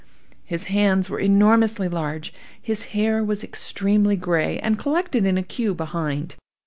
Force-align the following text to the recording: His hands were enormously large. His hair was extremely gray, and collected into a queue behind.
His 0.43 0.63
hands 0.63 1.11
were 1.11 1.19
enormously 1.19 1.87
large. 1.87 2.33
His 2.59 2.85
hair 2.97 3.23
was 3.23 3.43
extremely 3.43 4.15
gray, 4.15 4.57
and 4.57 4.79
collected 4.79 5.27
into 5.27 5.41
a 5.41 5.43
queue 5.43 5.75
behind. 5.75 6.37